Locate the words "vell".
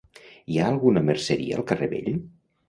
1.93-2.11